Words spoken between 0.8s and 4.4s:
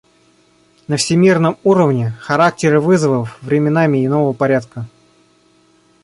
На всемирном уровне характер вызовов временами иного